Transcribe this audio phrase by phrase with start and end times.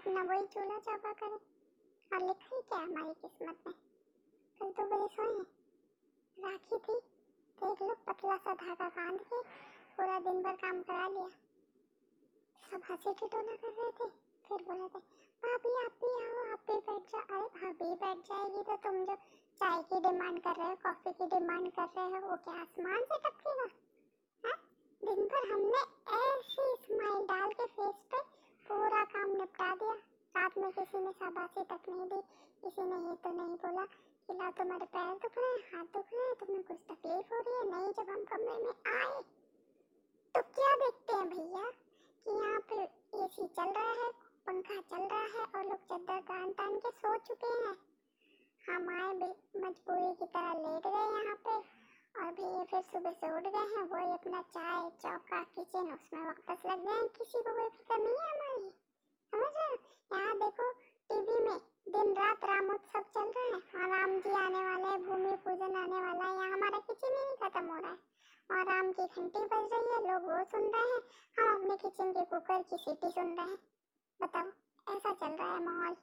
[0.00, 1.40] अपना वही चूल्हा चापा करें।
[2.12, 3.74] और लिखा ही क्या हमारी किस्मत में?
[4.60, 5.46] कल दो बजे सोए हैं।
[6.38, 7.00] राखी थी
[7.60, 9.42] तो एक लोग पतला सा धागा बाँध के
[9.96, 11.28] पूरा दिन भर काम करा लिया।
[12.70, 14.10] सब हँसी ठिठोला कर रहे थे।
[14.48, 14.98] फिर बोले थे,
[15.42, 19.16] भाभी, आप भी आओ, आप भी बैठ जाओ। अरे, भाभी बैठ जाएगी तो तुम जो
[19.60, 23.00] चाय की डिमांड कर रहे हो, कॉफ़ी की डिमांड कर रहे हो, वो क्या आसमान
[23.00, 23.68] से टपकेगा
[24.44, 24.70] हाँ?
[25.04, 29.92] दिन भर हमने ऐसी स्माइल डाल के फेस पे पूरा काम निपटा दिया
[30.50, 32.20] रात में किसी ने शाबाशी तक नहीं दी,
[32.62, 33.84] किसी ने ये तो नहीं बोला
[34.28, 37.38] कि ला तुम्हारे पैर दुख रहे हैं हाथ दुख रहे हैं तुम्हें कुछ तकलीफ़ हो
[37.40, 37.62] रही है?
[37.70, 39.20] नहीं, जब हम कमरे में आए
[40.34, 41.70] तो क्या देखते हैं भैया
[42.26, 42.80] कि यहाँ पे
[43.22, 44.10] एसी चल रहा है,
[44.46, 47.76] पंखा चल रहा है और लोग चद्दर तान तान के सो चुके हैं।
[48.64, 49.30] हम आए
[49.62, 51.56] मजबूरी की तरह लेट गए यहाँ पे
[52.14, 56.66] और भैया फिर सुबह से उठ गए हैं। वही अपना चाय, चौका किचन उसमें वापस
[56.66, 58.72] लग गए हैं। किसी को कोई फ़िक्र नहीं है हमारी?
[63.74, 67.50] राम जी आने वाले हैं, भूमि पूजन आने वाला है, यहाँ हमारा किचन ही नहीं
[67.50, 67.98] खत्म हो रहा है।
[68.50, 71.00] और राम की घंटी बज रही है, लोग वो सुन रहे हैं।
[71.38, 73.58] हम अपने किचन के कुकर की सीटी सुन रहे हैं।
[74.22, 74.46] बताओ,
[74.96, 75.96] ऐसा चल रहा है माहौल।